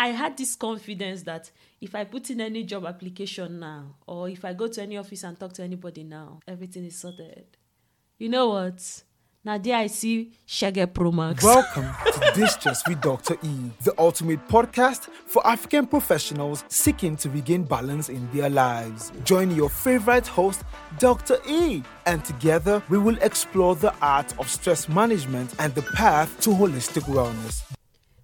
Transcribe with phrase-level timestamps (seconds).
[0.00, 1.50] I had this confidence that
[1.80, 5.24] if I put in any job application now, or if I go to any office
[5.24, 7.56] and talk to anybody now, everything is sorted.
[8.16, 9.02] You know what?
[9.44, 11.10] Now there I see Shaggy Pro.
[11.42, 13.38] Welcome to Distress with Dr.
[13.42, 19.10] E, the ultimate podcast for African professionals seeking to regain balance in their lives.
[19.24, 20.62] Join your favorite host,
[21.00, 21.38] Dr.
[21.48, 26.50] E, and together we will explore the art of stress management and the path to
[26.50, 27.64] holistic wellness.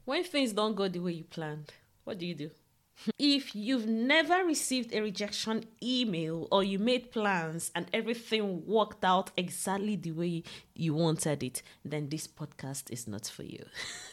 [0.05, 1.73] When things don't go the way you planned,
[2.05, 2.51] what do you do?
[3.19, 9.31] if you've never received a rejection email or you made plans and everything worked out
[9.37, 10.43] exactly the way
[10.75, 13.65] you wanted it, then this podcast is not for you.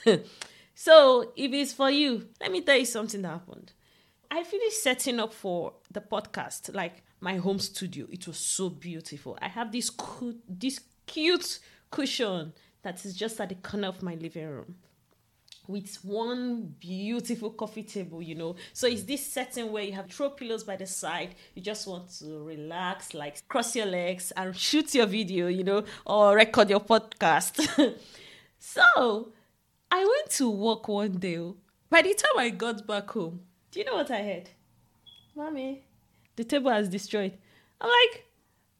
[0.76, 3.74] so, if it's for you, let me tell you something that happened.
[4.32, 8.08] I finished setting up for the podcast, like my home studio.
[8.10, 9.38] It was so beautiful.
[9.42, 11.60] I have this cu- this cute
[11.92, 12.54] cushion
[12.84, 14.76] that is just at the corner of my living room
[15.68, 18.56] with one beautiful coffee table, you know.
[18.74, 21.36] So it's this setting where you have throw pillows by the side.
[21.56, 25.84] You just want to relax, like cross your legs and shoot your video, you know,
[26.06, 27.60] or record your podcast.
[28.60, 29.32] so
[29.92, 31.38] I went to work one day.
[31.38, 31.58] Oh.
[31.90, 34.50] By the time I got back home, do you know what I heard?
[35.36, 35.84] Mommy,
[36.36, 37.38] the table has destroyed.
[37.80, 38.26] I'm like,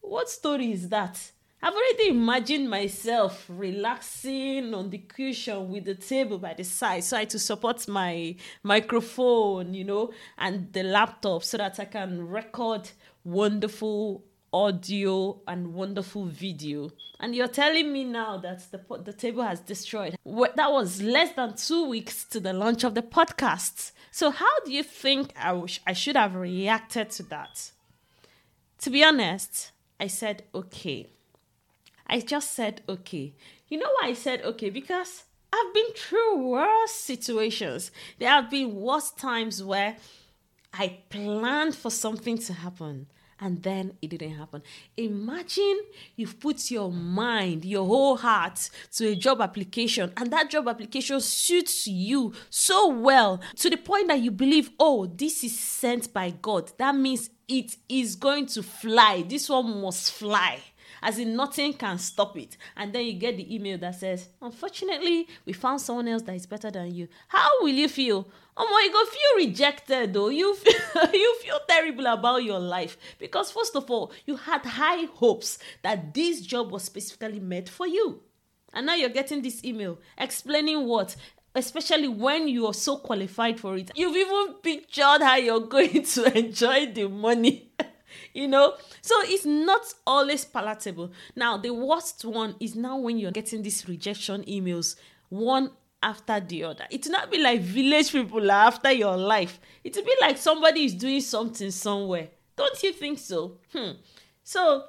[0.00, 1.32] what story is that?
[1.64, 7.16] I've already imagined myself relaxing on the cushion with the table by the side so
[7.16, 12.90] I to support my microphone, you know, and the laptop so that I can record
[13.22, 16.90] wonderful audio and wonderful video.
[17.20, 20.16] And you're telling me now that the the table has destroyed.
[20.24, 23.92] That was less than two weeks to the launch of the podcast.
[24.10, 27.70] So how do you think I I should have reacted to that?
[28.80, 31.11] To be honest, I said okay
[32.06, 33.34] I just said, okay.
[33.68, 34.70] You know why I said, okay?
[34.70, 37.90] Because I've been through worse situations.
[38.18, 39.96] There have been worse times where
[40.72, 43.06] I planned for something to happen
[43.42, 44.62] and then it didn't happen.
[44.96, 45.80] Imagine
[46.14, 51.20] you've put your mind, your whole heart to a job application, and that job application
[51.20, 56.30] suits you so well to the point that you believe, oh, this is sent by
[56.30, 56.70] God.
[56.78, 59.24] That means it is going to fly.
[59.28, 60.60] This one must fly
[61.02, 62.56] as in nothing can stop it.
[62.76, 66.46] And then you get the email that says, Unfortunately, we found someone else that is
[66.46, 67.08] better than you.
[67.28, 68.28] How will you feel?
[68.56, 70.28] Oh my God, feel rejected though.
[70.28, 72.96] You feel, you feel terrible about your life.
[73.18, 77.86] Because first of all, you had high hopes that this job was specifically made for
[77.86, 78.20] you.
[78.74, 81.16] And now you're getting this email explaining what
[81.54, 83.90] especially when you are so qualified for it.
[83.94, 87.70] You've even pictured how you're going to enjoy the money.
[88.32, 88.74] you know?
[89.00, 91.12] So it's not always palatable.
[91.36, 94.96] Now the worst one is now when you're getting these rejection emails
[95.28, 95.70] one
[96.02, 96.84] after the other.
[96.90, 99.60] It will not be like village people after your life.
[99.84, 102.28] It will be like somebody is doing something somewhere.
[102.56, 103.58] Don't you think so?
[103.72, 103.92] Hmm.
[104.42, 104.84] So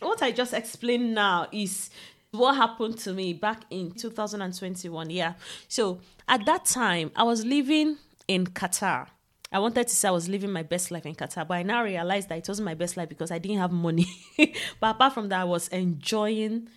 [0.00, 1.90] what i just explained now is
[2.30, 5.34] what happened to me back in 2021 yeah.
[5.68, 7.96] So at that time i was living
[8.28, 9.06] in qatar
[9.52, 11.82] I wanted to say I was living my best life in Qatar, but I now
[11.82, 14.06] realized that it wasn't my best life because I didn't have money.
[14.80, 16.68] but apart from that, I was enjoying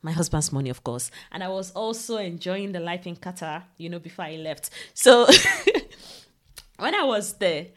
[0.00, 1.10] my husband's money, of course.
[1.32, 4.70] And I was also enjoying the life in Qatar, you know, before I left.
[4.92, 5.26] So
[6.78, 7.68] when I was there,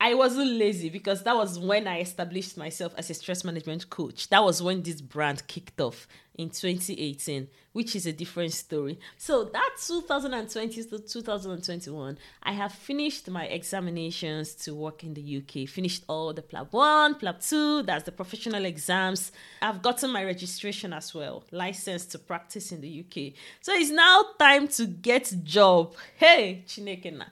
[0.00, 4.28] I wasn't lazy because that was when I established myself as a stress management coach.
[4.28, 8.98] That was when this brand kicked off in 2018, which is a different story.
[9.16, 15.68] So that 2020 to 2021, I have finished my examinations to work in the UK.
[15.68, 19.32] Finished all the PLAB 1, PLAB 2, that's the professional exams.
[19.62, 23.32] I've gotten my registration as well, license to practice in the UK.
[23.60, 25.94] So it's now time to get job.
[26.16, 27.26] Hey, Chinekena.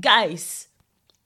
[0.00, 0.68] Guys,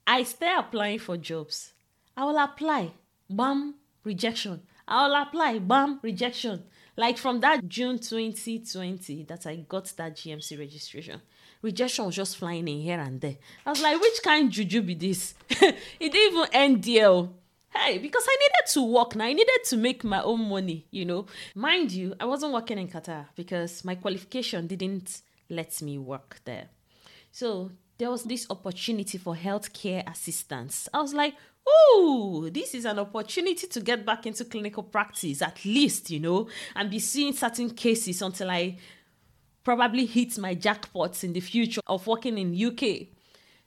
[0.05, 1.71] I stay applying for jobs.
[2.17, 2.91] I will apply,
[3.29, 4.61] bam, rejection.
[4.87, 6.63] I will apply, bam, rejection.
[6.97, 11.21] Like from that June 2020 that I got that GMC registration,
[11.61, 13.37] rejection was just flying in here and there.
[13.65, 15.33] I was like, which kind juju be this?
[15.49, 17.07] it didn't even end there.
[17.07, 17.33] Oh.
[17.73, 19.25] Hey, because I needed to work now.
[19.25, 21.25] I needed to make my own money, you know.
[21.55, 26.67] Mind you, I wasn't working in Qatar because my qualification didn't let me work there.
[27.31, 30.89] So there was this opportunity for healthcare assistance.
[30.93, 31.35] I was like,
[31.67, 36.47] oh, this is an opportunity to get back into clinical practice, at least, you know,
[36.75, 38.77] and be seeing certain cases until I
[39.63, 43.07] probably hit my jackpots in the future of working in UK.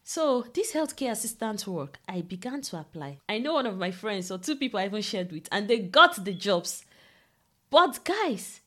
[0.02, 3.20] So this healthcare assistant work, I began to apply.
[3.28, 5.78] I know one of my friends or two people I even shared with, and they
[5.78, 6.84] got the jobs.
[7.70, 8.60] But guys,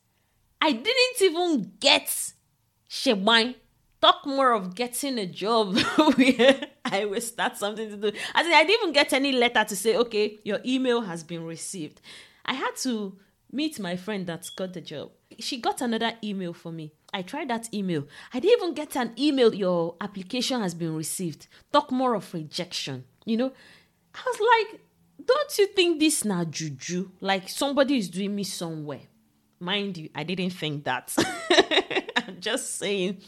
[0.60, 2.32] I didn't even get
[2.88, 3.54] Shebang
[4.00, 5.76] talk more of getting a job
[6.90, 8.18] I will start something to do.
[8.34, 12.00] I I didn't even get any letter to say, okay, your email has been received.
[12.44, 13.16] I had to
[13.52, 15.10] meet my friend that's got the job.
[15.38, 16.92] She got another email for me.
[17.12, 18.06] I tried that email.
[18.32, 21.46] I didn't even get an email, your application has been received.
[21.72, 23.04] Talk more of rejection.
[23.24, 23.52] You know,
[24.14, 24.80] I was like,
[25.24, 27.10] don't you think this now juju?
[27.20, 29.02] Like somebody is doing me somewhere.
[29.60, 31.14] Mind you, I didn't think that.
[32.16, 33.18] I'm just saying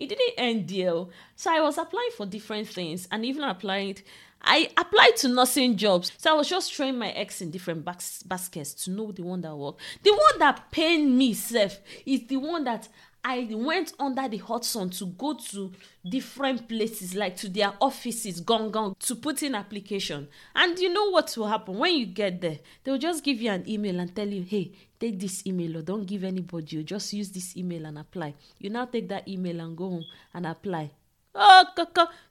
[0.00, 1.10] it didn't end deal.
[1.36, 4.02] So I was applying for different things and even applied.
[4.42, 6.12] I applied to nursing jobs.
[6.16, 9.42] So I was just throwing my eggs in different bas- baskets to know the one
[9.42, 9.80] that worked.
[10.02, 12.88] The one that pained me, self, is the one that
[13.24, 15.72] I went under the hot sun to go to
[16.08, 20.28] different places, like to their offices, gone, gone, to put in application.
[20.54, 22.58] And you know what will happen when you get there?
[22.82, 26.06] They'll just give you an email and tell you, hey, take this email or don't
[26.06, 28.34] give anybody, you just use this email and apply.
[28.58, 30.90] You now take that email and go home and apply.
[31.34, 31.64] Oh,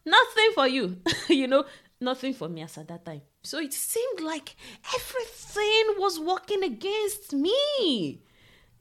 [0.06, 0.98] nothing for you.
[1.30, 1.66] you know,
[2.02, 3.22] nothing for me as at that time.
[3.44, 4.56] So it seemed like
[4.94, 8.22] everything was working against me.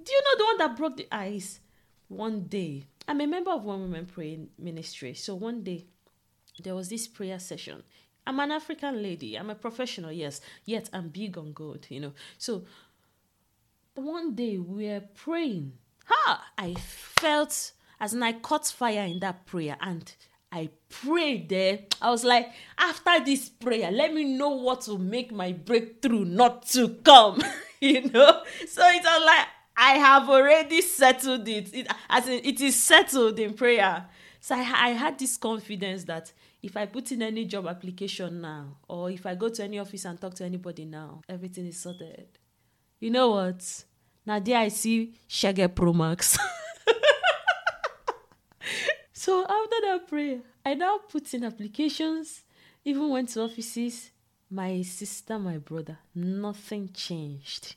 [0.03, 1.61] Do you know the one that broke the ice?
[2.09, 5.15] One day, I'm a member of One Woman Praying Ministry.
[5.15, 5.85] So one day,
[6.63, 7.83] there was this prayer session.
[8.27, 9.37] I'm an African lady.
[9.37, 10.41] I'm a professional, yes.
[10.65, 12.13] Yet I'm big on God, you know.
[12.37, 12.65] So
[13.95, 15.73] one day we were praying.
[16.07, 16.45] Ha!
[16.57, 20.13] I felt as in I caught fire in that prayer and
[20.51, 21.81] I prayed there.
[22.01, 26.67] I was like, after this prayer, let me know what will make my breakthrough not
[26.71, 27.43] to come.
[27.81, 28.43] you know?
[28.67, 29.47] So it's was like
[29.81, 31.73] I have already settled it.
[31.73, 34.07] it as in, it is settled in prayer.
[34.41, 38.79] So I, I had this confidence that if I put in any job application now,
[38.89, 42.27] or if I go to any office and talk to anybody now, everything is sorted.
[42.99, 43.85] You know what?
[44.27, 46.33] Now there I see Shaggy Pro Max.
[49.13, 52.43] so after that prayer, I now put in applications,
[52.85, 54.11] even went to offices.
[54.51, 57.77] My sister, my brother, nothing changed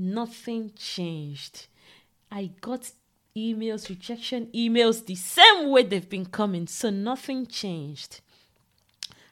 [0.00, 1.66] nothing changed.
[2.30, 2.90] I got
[3.36, 8.20] emails, rejection emails, the same way they've been coming, so nothing changed.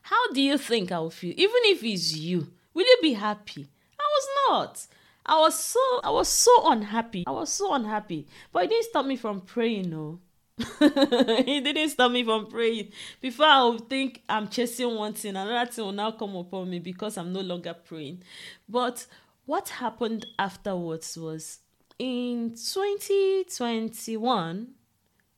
[0.02, 1.34] How do you think I will feel?
[1.36, 3.68] Even if it's you, will you be happy?
[3.98, 4.86] I was not.
[5.26, 7.24] I was so I was so unhappy.
[7.26, 8.26] I was so unhappy.
[8.50, 10.20] But it didn't stop me from praying, no.
[10.20, 10.20] Oh.
[10.80, 12.88] it didn't stop me from praying.
[13.20, 16.78] Before I would think I'm chasing one thing, another thing will now come upon me
[16.78, 18.22] because I'm no longer praying.
[18.68, 19.06] But
[19.48, 21.60] what happened afterwards was
[21.98, 24.68] in 2021,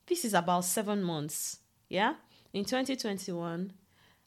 [0.09, 1.59] this is about seven months,
[1.89, 2.15] yeah?
[2.53, 3.73] In 2021,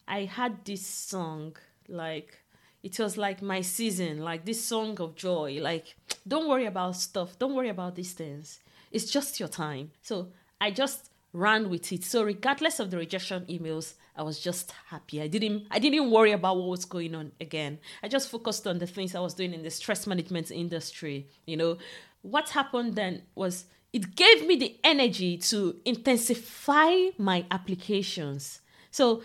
[0.07, 1.57] I had this song,
[1.89, 2.45] like,
[2.81, 5.59] it was like my season, like this song of joy.
[5.62, 8.62] Like, don't worry about stuff, don't worry about these things.
[8.89, 9.91] It's just your time.
[10.01, 10.30] So
[10.62, 12.03] I just ran with it.
[12.03, 15.21] So regardless of the rejection emails, I was just happy.
[15.21, 17.80] I didn't I didn't worry about what was going on again.
[18.03, 21.27] I just focused on the things I was doing in the stress management industry.
[21.45, 21.77] You know,
[22.21, 28.62] what happened then was it gave me the energy to intensify my applications.
[28.91, 29.24] So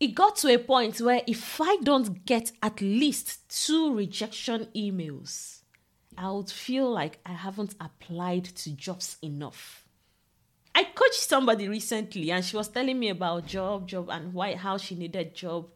[0.00, 5.60] it got to a point where if I don't get at least two rejection emails,
[6.16, 9.83] I would feel like I haven't applied to jobs enough.
[10.74, 14.76] I coached somebody recently and she was telling me about job, job, and why how
[14.76, 15.68] she needed job.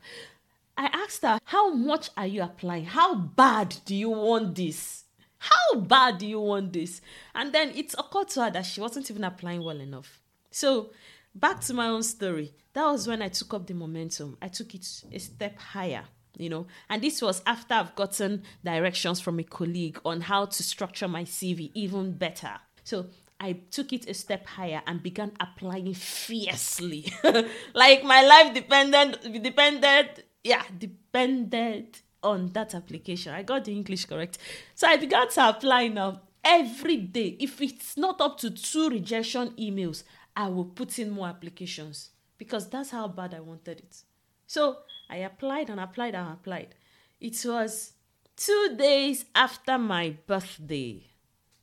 [0.77, 2.87] I asked her, How much are you applying?
[2.87, 5.05] How bad do you want this?
[5.39, 7.01] How bad do you want this?
[7.35, 10.21] And then it occurred to her that she wasn't even applying well enough.
[10.51, 10.91] So,
[11.35, 12.55] back to my own story.
[12.73, 14.37] That was when I took up the momentum.
[14.43, 16.05] I took it a step higher,
[16.37, 16.67] you know.
[16.89, 21.23] And this was after I've gotten directions from a colleague on how to structure my
[21.23, 22.57] CV even better.
[22.83, 23.07] So
[23.41, 27.13] I took it a step higher and began applying fiercely.
[27.75, 33.35] like my life depended depended yeah, depended on that application.
[33.35, 34.39] I got the English correct.
[34.75, 37.37] So I began to apply now every day.
[37.39, 40.03] If it's not up to two rejection emails,
[40.35, 44.03] I will put in more applications because that's how bad I wanted it.
[44.47, 44.79] So
[45.11, 46.75] I applied and applied and applied.
[47.21, 47.93] It was
[48.37, 51.05] two days after my birthday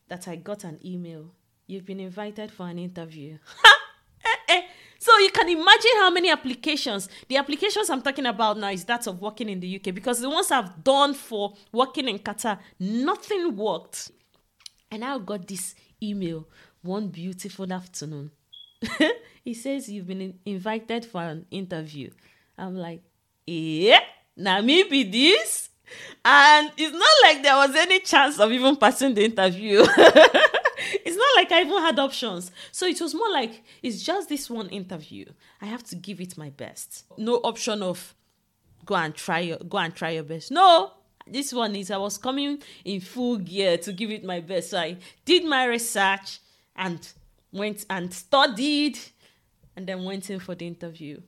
[0.07, 1.31] that I got an email
[1.67, 3.37] You've been invited for an interview.
[4.27, 4.61] Eh, eh.
[4.97, 7.07] So you can imagine how many applications.
[7.29, 10.27] The applications I'm talking about now is that of working in the UK because the
[10.31, 14.09] ones I've done for working in Qatar, nothing worked.
[14.89, 16.47] And I got this email
[16.81, 18.31] one beautiful afternoon.
[19.43, 22.09] he says you've been invited for an interview.
[22.57, 23.03] I'm like,
[23.45, 23.99] yeah,
[24.35, 25.69] now maybe this.
[26.23, 29.85] And it's not like there was any chance of even passing the interview.
[31.05, 32.51] it's not like I even had options.
[32.71, 35.25] So it was more like it's just this one interview.
[35.61, 37.05] I have to give it my best.
[37.17, 38.15] No option of
[38.85, 40.51] go and try your go and try your best.
[40.51, 40.91] No.
[41.27, 44.71] This one is I was coming in full gear to give it my best.
[44.71, 46.39] So I did my research
[46.75, 47.07] and
[47.51, 48.99] went and studied
[49.75, 51.21] and then went in for the interview.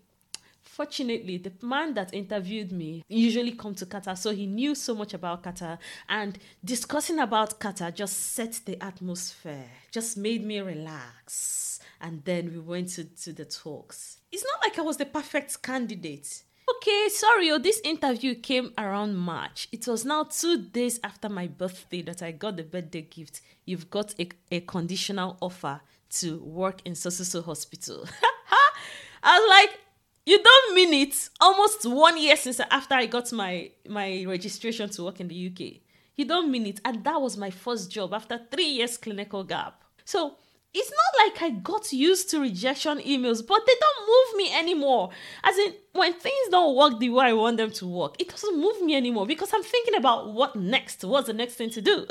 [0.77, 5.15] Fortunately, the man that interviewed me usually come to Qatar, so he knew so much
[5.15, 5.79] about Qatar.
[6.07, 11.79] And discussing about Qatar just set the atmosphere, just made me relax.
[11.99, 14.19] And then we went to, to the talks.
[14.31, 16.43] It's not like I was the perfect candidate.
[16.69, 19.67] Okay, sorry, oh, this interview came around March.
[19.71, 23.41] It was now two days after my birthday that I got the birthday gift.
[23.65, 25.81] You've got a, a conditional offer
[26.19, 28.07] to work in Sosuso Hospital.
[29.23, 29.79] I was like,
[30.27, 31.29] you don't mean it.
[31.39, 35.81] Almost one year since after I got my my registration to work in the UK.
[36.17, 36.81] You don't mean it.
[36.83, 39.81] And that was my first job after three years clinical gap.
[40.03, 40.35] So
[40.73, 45.11] it's not like I got used to rejection emails, but they don't move me anymore.
[45.45, 48.59] As in, when things don't work the way I want them to work, it doesn't
[48.59, 51.05] move me anymore because I'm thinking about what next.
[51.05, 52.05] What's the next thing to do?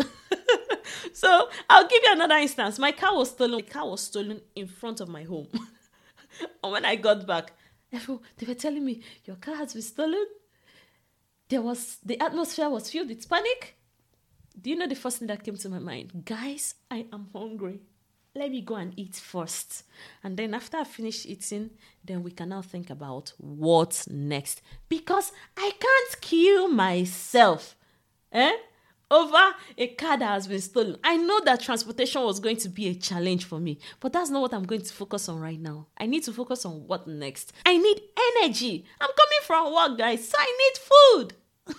[1.12, 2.78] so I'll give you another instance.
[2.78, 3.56] My car was stolen.
[3.56, 5.48] My car was stolen in front of my home.
[6.64, 7.52] and when I got back,
[7.92, 10.26] everyone they were telling me, Your car has been stolen.
[11.48, 13.76] There was the atmosphere was filled with panic.
[14.60, 16.24] Do you know the first thing that came to my mind?
[16.24, 17.80] Guys, I am hungry
[18.36, 19.84] let me go and eat first.
[20.22, 21.70] And then after I finish eating,
[22.04, 24.62] then we can now think about what's next.
[24.88, 27.76] Because I can't kill myself.
[28.32, 28.52] Eh?
[29.08, 30.96] Over a car that has been stolen.
[31.04, 34.42] I know that transportation was going to be a challenge for me, but that's not
[34.42, 35.86] what I'm going to focus on right now.
[35.96, 37.52] I need to focus on what next.
[37.64, 38.00] I need
[38.42, 38.84] energy.
[39.00, 41.34] I'm coming from work, guys, so I need food.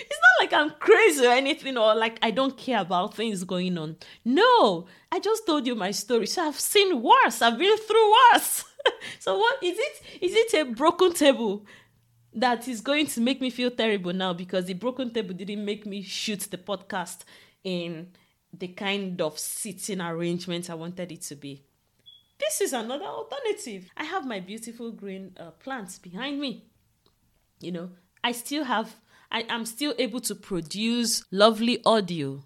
[0.00, 3.78] it's not like I'm crazy or anything or like I don't care about things going
[3.78, 3.96] on.
[4.22, 6.26] No, I just told you my story.
[6.26, 7.40] So I've seen worse.
[7.40, 8.64] I've been through worse.
[9.18, 10.02] so what is it?
[10.20, 11.64] Is it a broken table
[12.40, 15.86] that is going to make me feel terrible now because the broken table didn't make
[15.86, 17.18] me shoot the podcast
[17.64, 18.08] in
[18.52, 21.62] the kind of sitting arrangement I wanted it to be?
[22.38, 23.90] This is another alternative.
[23.96, 26.64] I have my beautiful green uh, plants behind me.
[27.60, 27.90] You know,
[28.22, 28.94] I still have
[29.30, 32.44] I am still able to produce lovely audio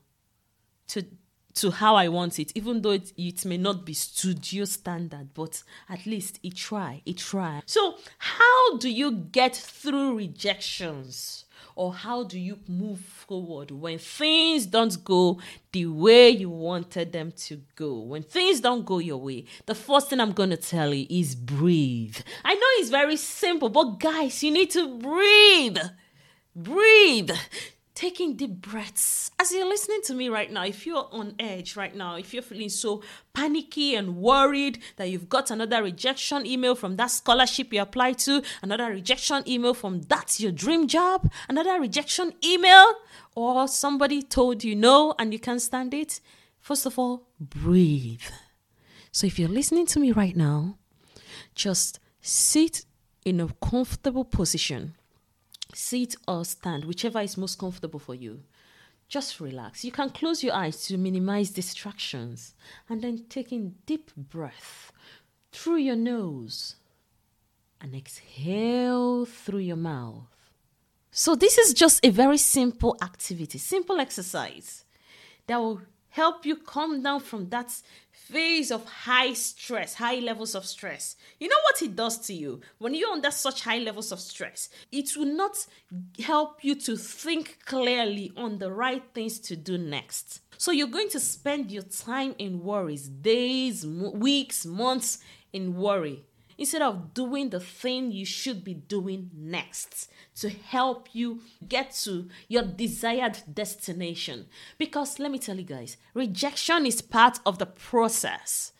[0.88, 1.06] to
[1.54, 5.62] to how I want it, even though it, it may not be studio standard, but
[5.88, 7.62] at least it try, it try.
[7.66, 11.44] So, how do you get through rejections?
[11.75, 15.40] Or how do you move forward when things don't go
[15.73, 18.00] the way you wanted them to go?
[18.00, 22.18] When things don't go your way, the first thing I'm gonna tell you is breathe.
[22.44, 25.78] I know it's very simple, but guys, you need to breathe.
[26.54, 27.30] Breathe.
[27.94, 29.30] Taking deep breaths.
[29.38, 32.42] As you're listening to me right now, if you're on edge right now, if you're
[32.42, 33.02] feeling so
[33.34, 38.42] panicky and worried that you've got another rejection email from that scholarship you applied to,
[38.62, 42.94] another rejection email from that's your dream job, another rejection email,
[43.34, 46.20] or somebody told you no and you can't stand it,
[46.61, 48.22] first of all, breathe.
[49.12, 50.78] So if you're listening to me right now,
[51.54, 52.87] just sit
[53.26, 54.94] in a comfortable position
[55.75, 58.43] sit or stand, whichever is most comfortable for you.
[59.09, 59.85] Just relax.
[59.85, 62.55] You can close your eyes to minimize distractions
[62.88, 64.93] and then take in deep breath
[65.52, 66.76] through your nose
[67.81, 70.29] and exhale through your mouth.
[71.11, 74.85] So, this is just a very simple activity, simple exercise
[75.47, 77.83] that will help you come down from that
[78.29, 81.17] phase of high stress, high levels of stress.
[81.41, 84.69] You know what it does to you when you're under such high levels of stress?
[84.91, 85.67] It will not
[86.21, 90.41] help you to think clearly on the right things to do next.
[90.57, 95.19] So you're going to spend your time in worries, days, weeks, months
[95.52, 96.25] in worry
[96.62, 102.28] instead of doing the thing you should be doing next to help you get to
[102.47, 104.47] your desired destination.
[104.78, 108.73] Because let me tell you guys, rejection is part of the process.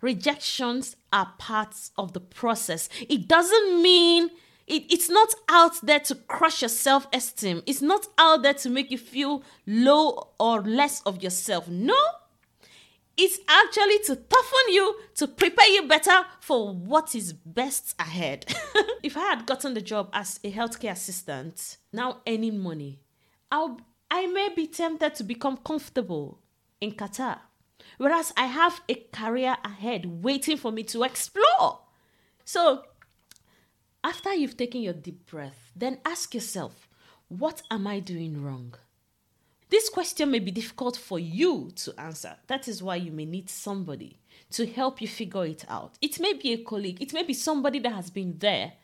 [0.00, 2.88] Rejections are parts of the process.
[3.06, 4.30] It doesn't mean
[4.66, 7.62] it, it's not out there to crush your self esteem.
[7.66, 11.68] It's not out there to make you feel low or less of yourself.
[11.68, 11.98] No,
[13.16, 18.44] it's actually to toughen you, to prepare you better for what is best ahead.
[19.02, 23.00] if I had gotten the job as a healthcare assistant, now earning money,
[23.50, 23.80] I'll,
[24.10, 26.40] I may be tempted to become comfortable
[26.80, 27.38] in Qatar.
[27.98, 31.80] Whereas I have a career ahead waiting for me to explore.
[32.44, 32.82] So,
[34.04, 36.88] after you've taken your deep breath, then ask yourself,
[37.28, 38.74] what am I doing wrong?
[39.68, 42.36] This question may be difficult for you to answer.
[42.46, 44.18] That is why you may need somebody
[44.52, 45.94] to help you figure it out.
[46.00, 48.74] It may be a colleague, it may be somebody that has been there.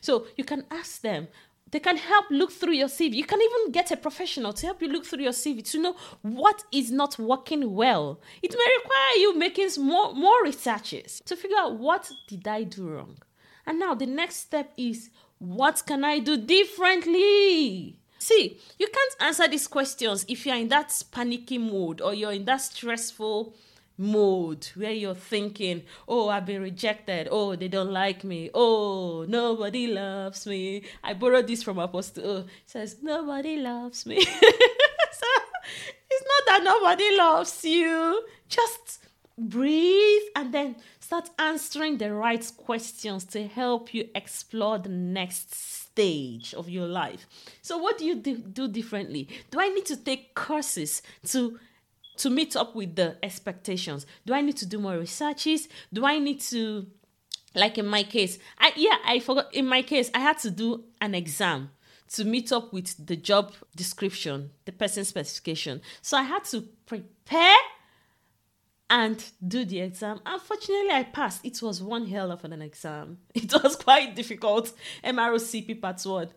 [0.00, 1.28] So you can ask them.
[1.70, 3.14] They can help look through your CV.
[3.14, 5.96] You can even get a professional to help you look through your CV to know
[6.22, 8.20] what is not working well.
[8.40, 12.88] It may require you making more, more researches to figure out what did I do
[12.88, 13.18] wrong.
[13.66, 17.98] And now the next step is what can I do differently?
[18.18, 22.44] See, you can't answer these questions if you're in that panicky mode or you're in
[22.46, 23.54] that stressful
[23.98, 27.28] mode where you're thinking, oh, I've been rejected.
[27.30, 28.50] Oh, they don't like me.
[28.54, 30.82] Oh, nobody loves me.
[31.02, 32.24] I borrowed this from Apostle.
[32.26, 34.20] Oh, says, nobody loves me.
[34.24, 35.26] so
[36.10, 38.24] it's not that nobody loves you.
[38.48, 39.04] Just
[39.38, 46.52] breathe and then start answering the right questions to help you explore the next stage
[46.54, 47.26] of your life.
[47.62, 49.28] So, what do you do, do differently?
[49.50, 51.58] Do I need to take courses to
[52.18, 54.06] to meet up with the expectations?
[54.26, 55.68] Do I need to do more researches?
[55.92, 56.86] Do I need to
[57.54, 60.84] like in my case, I yeah, I forgot in my case I had to do
[61.00, 61.70] an exam
[62.12, 65.80] to meet up with the job description, the person specification.
[66.02, 67.56] So I had to prepare
[68.88, 70.20] and do the exam.
[70.24, 71.44] Unfortunately, I passed.
[71.44, 73.18] It was one hell of an exam.
[73.34, 74.72] It was quite difficult.
[75.04, 76.28] MROCP part one.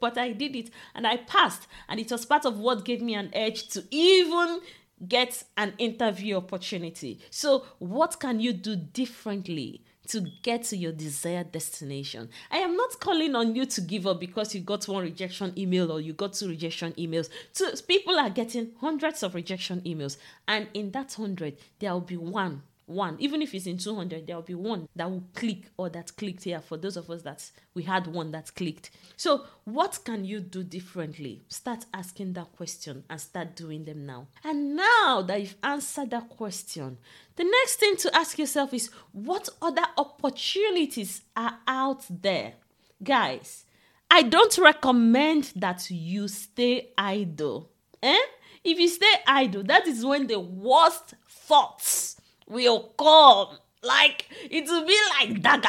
[0.00, 1.66] but I did it and I passed.
[1.88, 4.60] And it was part of what gave me an edge to even
[5.06, 7.20] get an interview opportunity.
[7.30, 9.84] So, what can you do differently?
[10.12, 12.28] To get to your desired destination.
[12.50, 15.90] I am not calling on you to give up because you got one rejection email
[15.90, 17.30] or you got two rejection emails.
[17.54, 22.18] Two, people are getting hundreds of rejection emails, and in that hundred, there will be
[22.18, 23.16] one one.
[23.18, 26.44] Even if it's in 200 there will be one that will click or that clicked
[26.44, 28.90] here for those of us that we had one that clicked.
[29.16, 31.42] So what can you do differently?
[31.48, 34.28] Start asking that question and start doing them now.
[34.44, 36.98] And now that you've answered that question
[37.36, 42.54] the next thing to ask yourself is what other opportunities are out there?
[43.02, 43.64] Guys
[44.12, 47.70] i don't recommend that you stay idle
[48.02, 48.18] eh?
[48.62, 53.58] If you stay idle that is when the worst thoughts will come.
[53.82, 55.68] Like it will be like dagger.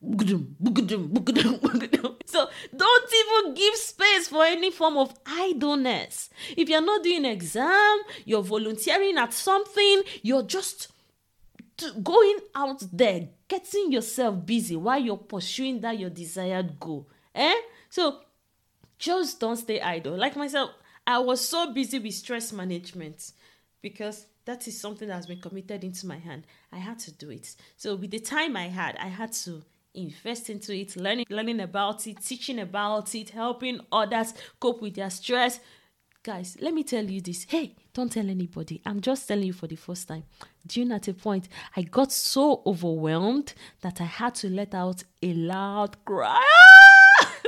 [2.28, 6.28] So don't even give space for any form of idleness.
[6.56, 10.88] If you're not doing exam, you're volunteering at something, you're just
[12.02, 17.08] going out there, getting yourself busy while you're pursuing that your desired goal.
[17.34, 17.54] Eh?
[17.88, 18.20] So
[18.98, 20.16] just don't stay idle.
[20.16, 20.72] Like myself,
[21.06, 23.32] I was so busy with stress management
[23.80, 26.46] because that is something that has been committed into my hand.
[26.72, 27.54] I had to do it.
[27.76, 32.06] So with the time I had, I had to invest into it, learning learning about
[32.06, 35.60] it, teaching about it, helping others cope with their stress.
[36.22, 37.44] Guys, let me tell you this.
[37.46, 38.80] Hey, don't tell anybody.
[38.86, 40.24] I'm just telling you for the first time.
[40.66, 45.34] During at a point, I got so overwhelmed that I had to let out a
[45.34, 46.42] loud cry.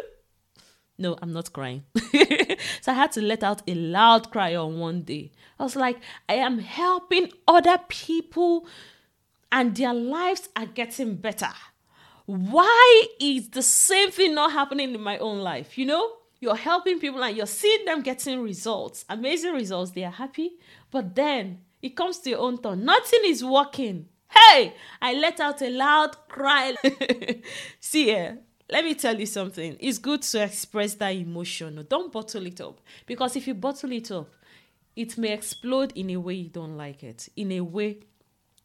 [0.98, 1.84] no, I'm not crying.
[2.80, 5.32] so I had to let out a loud cry on one day.
[5.58, 8.66] I was like, I am helping other people
[9.52, 11.52] and their lives are getting better.
[12.26, 15.76] Why is the same thing not happening in my own life?
[15.76, 19.90] You know, you're helping people and you're seeing them getting results, amazing results.
[19.90, 20.52] They are happy,
[20.90, 22.84] but then it comes to your own turn.
[22.84, 24.06] Nothing is working.
[24.30, 26.74] Hey, I let out a loud cry.
[27.80, 28.34] See, yeah,
[28.70, 29.76] let me tell you something.
[29.80, 31.84] It's good to express that emotion.
[31.88, 34.28] Don't bottle it up because if you bottle it up,
[34.96, 37.98] it may explode in a way you don't like it, in a way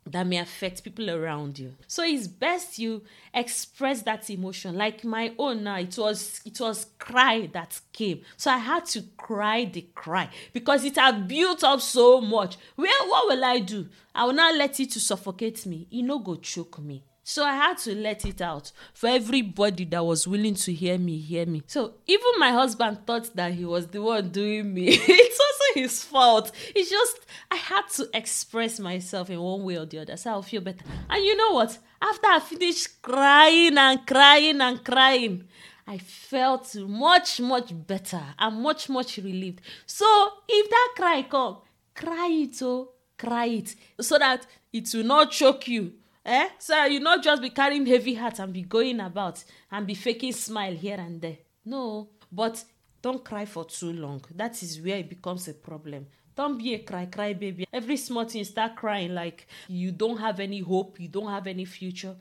[0.07, 1.73] that may affect people around you.
[1.87, 3.01] So it's best you
[3.33, 4.75] express that emotion.
[4.75, 8.21] Like my own now, it was it was cry that came.
[8.37, 12.57] So I had to cry the cry because it had built up so much.
[12.77, 13.87] Well, what will I do?
[14.13, 15.87] I will not let it to suffocate me.
[15.91, 17.03] It no go choke me.
[17.27, 21.17] So I had to let it out for everybody that was willing to hear me,
[21.17, 21.63] hear me.
[21.65, 24.89] So even my husband thought that he was the one doing me.
[24.91, 26.51] it's also his fault.
[26.75, 30.43] It's just I had to express myself in one way or the other so I'll
[30.43, 30.85] feel better.
[31.09, 31.75] And you know what?
[31.99, 35.45] After I finished crying and crying and crying,
[35.87, 39.61] I felt much, much better I'm much, much relieved.
[39.87, 40.05] So
[40.47, 41.57] if that cry come,
[41.95, 45.93] cry it, oh, cry it, so that it will not choke you
[46.25, 46.49] Eh?
[46.57, 50.33] So you not just be carrying heavy heart and be going about and be faking
[50.33, 51.37] smile here and there.
[51.63, 52.63] No, but
[53.01, 54.23] don't cry for too long.
[54.33, 56.07] That is where it becomes a problem.
[56.35, 57.67] Don't be a cry cry baby.
[57.71, 61.65] Every small thing start crying like you don't have any hope, you don't have any
[61.65, 62.15] future.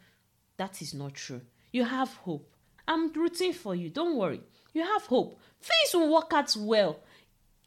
[0.59, 1.41] That is not true.
[1.73, 2.55] You have hope.
[2.87, 3.89] I'm rooting for you.
[3.89, 4.43] Don't worry.
[4.75, 5.41] You have hope.
[5.63, 7.01] Things will work out well.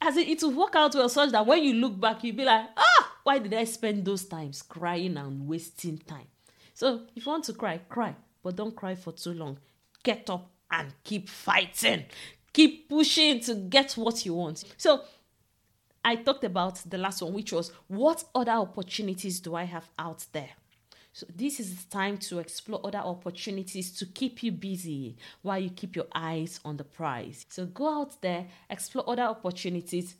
[0.02, 2.46] As it, it will work out well such that when you look back, you'll be
[2.46, 6.28] like, ah, why did I spend those times crying and wasting time?
[6.74, 9.58] So if you want to cry, cry, but don't cry for too long.
[10.04, 12.06] Get up and keep fighting.
[12.54, 14.64] Keep pushing to get what you want.
[14.78, 15.02] So
[16.06, 20.26] I talked about the last one, which was what other opportunities do I have out
[20.32, 20.52] there?
[21.18, 25.72] So this is the time to explore other opportunities to keep you busy while you
[25.72, 27.44] keep your eyes on the prize.
[27.50, 30.14] So go out there, explore other opportunities.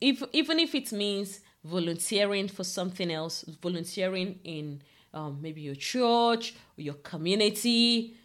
[0.00, 4.80] If even if it means volunteering for something else, volunteering in
[5.12, 8.16] um, maybe your church your community,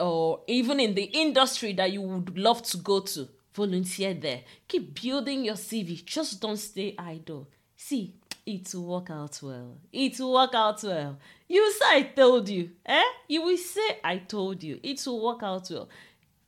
[0.00, 4.40] or even in the industry that you would love to go to, volunteer there.
[4.66, 6.04] Keep building your CV.
[6.04, 7.46] Just don't stay idle.
[7.76, 9.78] See, it will work out well.
[9.92, 11.18] It will work out well.
[11.48, 12.70] You say I told you.
[12.84, 13.02] Eh?
[13.28, 14.80] You will say I told you.
[14.82, 15.88] It will work out well.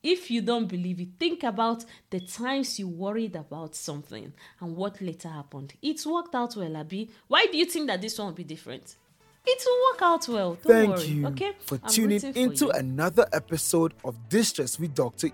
[0.03, 5.01] If you don't believe it, think about the times you worried about something and what
[5.01, 5.73] later happened.
[5.81, 7.09] It worked out well, Abby.
[7.27, 8.95] Why do you think that this one will be different?
[9.47, 10.57] It will work out well.
[10.63, 11.05] Don't Thank worry.
[11.05, 11.51] you okay?
[11.59, 12.71] for I'm tuning for into you.
[12.71, 15.27] another episode of Distress with Dr.
[15.27, 15.31] E.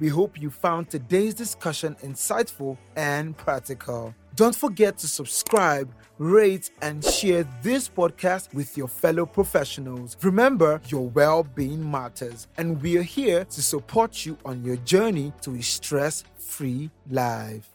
[0.00, 4.14] We hope you found today's discussion insightful and practical.
[4.34, 10.16] Don't forget to subscribe, rate, and share this podcast with your fellow professionals.
[10.22, 15.32] Remember, your well being matters, and we are here to support you on your journey
[15.42, 17.71] to a stress free life.